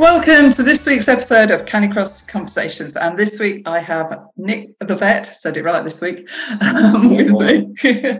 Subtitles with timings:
[0.00, 2.96] Welcome to this week's episode of Canicross Conversations.
[2.96, 6.26] And this week I have Nick the vet, said it right this week,
[6.62, 7.68] um, with me.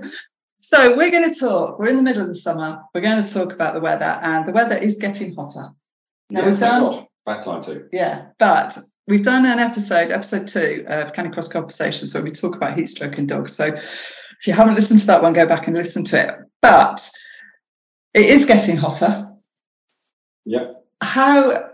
[0.61, 3.33] so we're going to talk, we're in the middle of the summer, we're going to
[3.33, 5.71] talk about the weather, and the weather is getting hotter.
[6.29, 7.88] Now yeah, we've done back time too.
[7.95, 8.77] Yeah, but
[9.09, 12.91] we've done an episode, episode two of Canny Cross Conversations, where we talk about heat
[12.91, 13.57] stroke in dogs.
[13.57, 16.35] So if you haven't listened to that one, go back and listen to it.
[16.60, 17.10] But
[18.13, 19.30] it is getting hotter.
[20.45, 20.73] Yeah.
[21.01, 21.70] How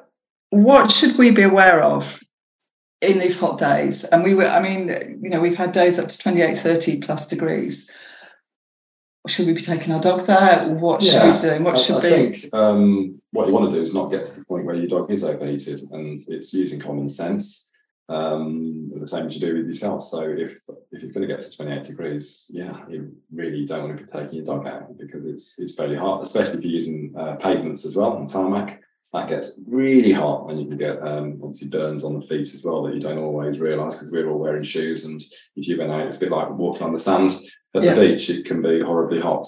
[0.50, 2.20] what should we be aware of
[3.00, 4.04] in these hot days?
[4.04, 4.88] And we were, I mean,
[5.22, 7.90] you know, we've had days up to 28, 30 plus degrees.
[9.28, 10.70] Should we be taking our dogs out?
[10.70, 11.64] What should yeah, we be doing?
[11.64, 12.08] What I, should I be?
[12.10, 14.86] think um, what you want to do is not get to the point where your
[14.86, 17.72] dog is overheated and it's using common sense.
[18.08, 20.04] Um, the same as you do with yourself.
[20.04, 20.60] So if
[20.92, 24.12] if it's going to get to 28 degrees, yeah, you really don't want to be
[24.12, 27.84] taking your dog out because it's it's fairly hot, especially if you're using uh, pavements
[27.84, 28.80] as well and tarmac
[29.12, 32.62] that gets really hot and you can get um, obviously burns on the feet as
[32.64, 35.20] well that you don't always realize because we're all wearing shoes and
[35.56, 37.32] if you've been out it's a bit like walking on the sand.
[37.74, 37.94] At yeah.
[37.94, 39.46] the beach it can be horribly hot.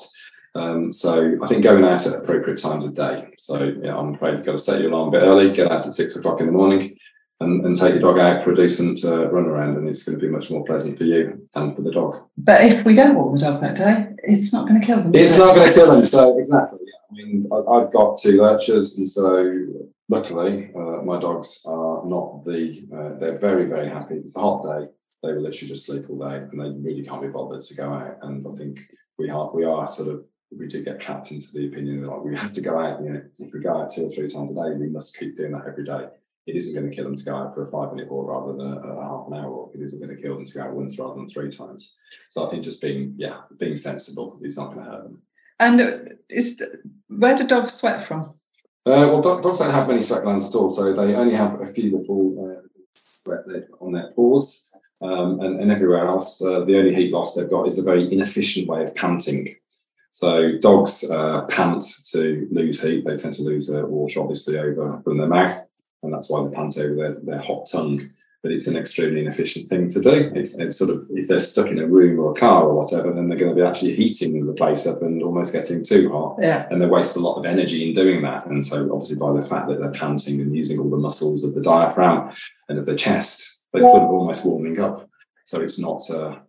[0.55, 3.29] Um, so I think going out at appropriate times of day.
[3.39, 5.87] So yeah I'm afraid you've got to set your alarm a bit early get out
[5.87, 6.97] at six o'clock in the morning
[7.41, 10.19] and, and take your dog out for a decent uh, run around and it's going
[10.19, 12.29] to be much more pleasant for you and for the dog.
[12.37, 15.13] But if we don't walk the dog that day it's not going to kill them
[15.15, 16.05] it's not going to kill them.
[16.05, 16.78] So exactly
[17.11, 19.65] I mean, I've got two lurchers, and so
[20.09, 22.87] luckily, uh, my dogs are not the.
[22.95, 24.17] Uh, they're very, very happy.
[24.17, 24.89] It's a hot day.
[25.23, 27.93] They will literally just sleep all day, and they really can't be bothered to go
[27.93, 28.19] out.
[28.23, 28.81] And I think
[29.19, 30.25] we are, we are sort of,
[30.57, 33.03] we do get trapped into the opinion that like we have to go out.
[33.03, 35.37] You know, if we go out two or three times a day, we must keep
[35.37, 36.09] doing that every day.
[36.47, 38.57] It isn't going to kill them to go out for a five minute walk rather
[38.57, 39.73] than a, a half an hour walk.
[39.75, 41.99] It isn't going to kill them to go out once rather than three times.
[42.31, 45.23] So I think just being, yeah, being sensible is not going to hurt them.
[45.61, 46.63] And is
[47.09, 48.35] where do dogs sweat from?
[48.87, 51.67] Uh, well, dogs don't have many sweat glands at all, so they only have a
[51.67, 53.45] few little uh, sweat
[53.81, 54.73] on their paws.
[55.01, 58.13] Um, and, and, everywhere else, uh, the only heat loss they've got is a very
[58.13, 59.47] inefficient way of panting.
[60.11, 63.05] So dogs uh, pant to lose heat.
[63.07, 65.57] They tend to lose uh, water, obviously, over from their mouth,
[66.03, 68.11] and that's why they pant over their, their hot tongue
[68.43, 70.33] but it's an extremely inefficient thing to do.
[70.35, 73.13] It's, it's, sort of if they're stuck in a room or a car or whatever,
[73.13, 76.37] then they're going to be actually heating the place up and almost getting too hot.
[76.41, 76.67] Yeah.
[76.69, 78.47] And they waste a lot of energy in doing that.
[78.47, 81.55] And so obviously by the fact that they're panting and using all the muscles of
[81.55, 82.35] the diaphragm
[82.69, 85.09] and of the chest, they're sort of almost warming up.
[85.45, 86.41] So it's not uh,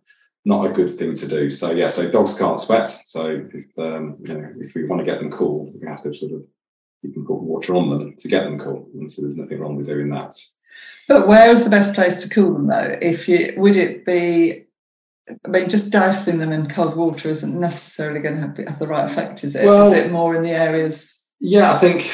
[0.44, 1.50] not a good thing to do.
[1.50, 2.88] So yeah, so dogs can't sweat.
[2.88, 6.12] So if um, you know if we want to get them cool, we have to
[6.12, 6.42] sort of
[7.02, 8.88] you can put water on them to get them cool.
[8.94, 10.34] And so there's nothing wrong with doing that.
[11.08, 12.98] But where is the best place to cool them though?
[13.00, 14.64] If you would it be
[15.44, 18.86] I mean, just dousing them in cold water isn't necessarily going to have, have the
[18.86, 19.66] right effect, is it?
[19.66, 21.28] Well, is it more in the areas?
[21.40, 22.10] Yeah, I think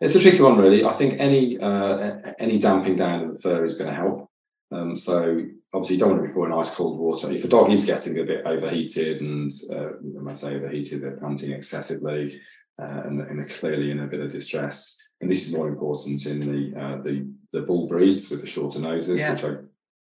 [0.00, 0.84] it's a tricky one, really.
[0.84, 4.30] I think any uh, any damping down of the fur is going to help.
[4.72, 5.44] Um, so
[5.74, 7.30] obviously, you don't want to be pouring ice cold water.
[7.30, 11.16] If a dog is getting a bit overheated, and uh, when I say overheated, they're
[11.16, 12.40] panting excessively,
[12.80, 14.96] uh, and, and, they're clearly in a bit of distress.
[15.20, 18.78] And this is more important in the uh, the the bull breeds with the shorter
[18.78, 19.32] noses, yeah.
[19.32, 19.56] which I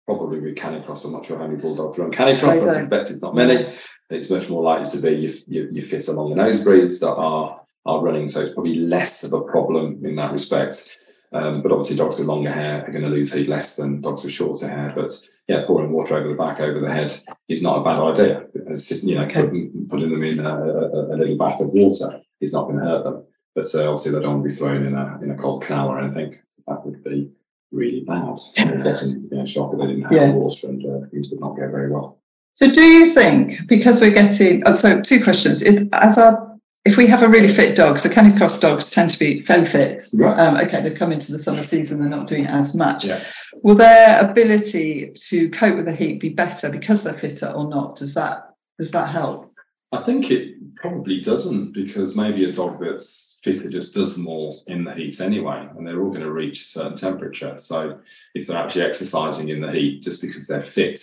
[0.08, 1.06] probably with Canicross.
[1.06, 2.68] I'm not sure how many bulldogs run Canicross.
[2.68, 3.76] I expect it's not many.
[4.10, 7.14] It's much more likely to be you, you, you fit along the nose breeds that
[7.14, 10.98] are are running, so it's probably less of a problem in that respect.
[11.34, 14.24] Um, but obviously, dogs with longer hair are going to lose heat less than dogs
[14.24, 14.94] with shorter hair.
[14.96, 15.12] But
[15.48, 17.14] yeah, pouring water over the back, over the head
[17.50, 18.46] is not a bad idea.
[18.70, 22.54] It's, you know, putting, putting them in a, a, a, little bath of water is
[22.54, 23.26] not going to hurt them.
[23.56, 25.90] But uh, obviously, they don't want to be thrown in a in a cold canal
[25.90, 26.38] or anything
[26.68, 27.32] that would be
[27.72, 28.38] really bad.
[28.56, 30.30] getting you know, shock if they didn't have yeah.
[30.32, 32.20] water and uh, things would not go very well.
[32.54, 34.64] So, do you think because we're getting?
[34.66, 35.62] Oh, so, two questions.
[35.62, 36.48] If, as our
[36.88, 40.02] if we have a really fit dog, so canicross dogs tend to be fairly fit.
[40.14, 40.40] Right.
[40.40, 43.06] Um, okay, they come into the summer season, they're not doing as much.
[43.06, 43.24] Yeah.
[43.62, 47.98] Will their ability to cope with the heat be better because they're fitter or not?
[47.98, 49.54] Does that does that help?
[49.92, 50.57] I think it
[50.88, 55.68] probably doesn't because maybe a dog that's fitter just does more in the heat anyway,
[55.78, 57.58] and they're all going to reach a certain temperature.
[57.60, 58.00] So
[58.34, 61.00] if they're actually exercising in the heat just because they're fit,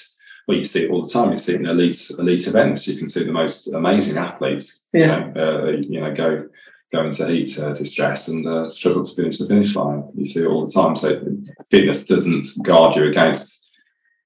[0.47, 1.31] well, you see it all the time.
[1.31, 2.87] You see it in elite elite events.
[2.87, 5.27] You can see the most amazing athletes, Yeah.
[5.29, 6.49] you know, uh, you know go
[6.93, 10.05] go into heat uh, distress and uh, struggle to finish the finish line.
[10.15, 10.97] You see it all the time.
[10.97, 11.21] So
[11.71, 13.71] fitness doesn't guard you against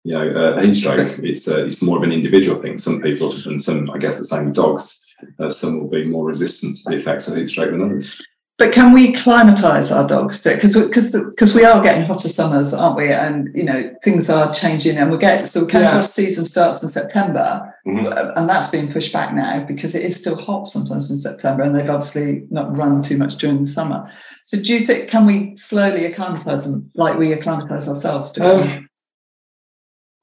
[0.03, 1.19] you know uh, heat stroke.
[1.21, 2.79] It's uh, it's more of an individual thing.
[2.79, 5.05] Some people and some, I guess, the same dogs.
[5.39, 8.25] Uh, some will be more resistant to the effects of heat stroke than others.
[8.57, 10.43] But can we climatise our dogs?
[10.43, 13.09] Because because because we are getting hotter summers, aren't we?
[13.09, 16.01] And you know things are changing, and we get so canicross Yeah.
[16.01, 18.37] season starts in September, Mhm.
[18.37, 21.73] and that's being pushed back now because it is still hot sometimes in September, and
[21.77, 24.11] they've obviously not run too much during the summer.
[24.43, 28.43] So do you think can we slowly acclimatise them like we acclimatise ourselves to?
[28.43, 28.61] it?
[28.61, 28.89] Um,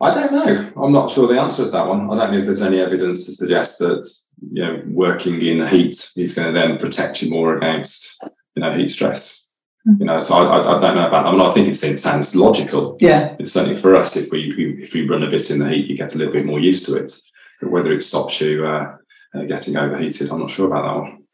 [0.02, 0.72] I don't know.
[0.84, 2.12] I'm not sure the answer to that one.
[2.12, 4.06] I don't know if there's any evidence to suggest that
[4.52, 8.24] you know working in the heat is going to then protect you more against
[8.56, 9.54] you know heat stress.
[9.86, 9.96] Hmm.
[10.00, 11.24] You know, so I, I, I don't know about.
[11.24, 11.30] That.
[11.30, 12.98] I mean, I think it's, it sounds logical.
[13.00, 14.16] yeah, It's certainly for us.
[14.16, 16.34] If we, we if we run a bit in the heat, you get a little
[16.34, 17.12] bit more used to it.
[17.62, 18.96] But whether it stops you uh,
[19.34, 21.25] uh, getting overheated, I'm not sure about that one.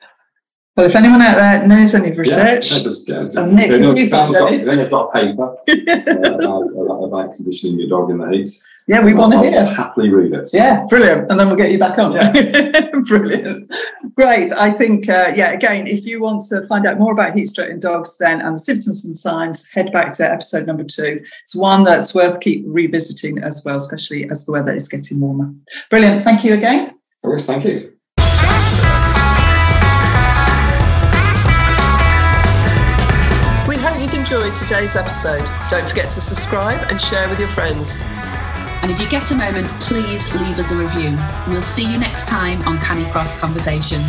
[0.81, 3.73] Well, if anyone out there knows any research, Yeah, just, yeah, just, And Nick, if
[3.75, 4.61] anyone's- have you found got- any?
[4.67, 8.49] anyone's got paper uh, about, conditioning your dog in the heat,
[8.87, 9.63] yeah, we want to I'll hear.
[9.65, 10.49] happily read it.
[10.53, 11.29] Yeah, brilliant.
[11.29, 12.13] And then we'll get you back on.
[12.13, 12.89] Yeah.
[13.07, 13.71] brilliant.
[14.15, 14.51] Great.
[14.51, 17.69] I think, uh, yeah, again, if you want to find out more about heat stroke
[17.69, 21.23] in dogs then and the symptoms and signs, head back to episode number two.
[21.43, 25.53] It's one that's worth keep revisiting as well, especially as the weather is getting warmer.
[25.91, 26.23] Brilliant.
[26.23, 26.95] Thank you again.
[27.23, 27.93] Always, thank you.
[34.21, 35.44] Enjoyed today's episode.
[35.68, 38.03] Don't forget to subscribe and share with your friends.
[38.83, 41.18] And if you get a moment, please leave us a review.
[41.47, 44.03] We'll see you next time on Canicross Conversations.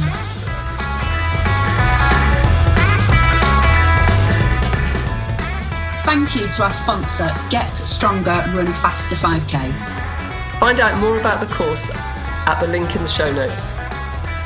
[6.05, 10.61] Thank you to our sponsor, Get Stronger Run Faster 5K.
[10.61, 13.79] Find out more about the course at the link in the show notes.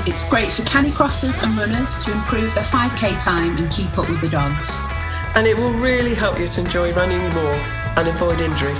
[0.07, 4.21] It's great for canicrossers and runners to improve their 5k time and keep up with
[4.21, 4.87] the dogs.
[5.37, 7.59] And it will really help you to enjoy running more
[7.99, 8.75] and avoid injury.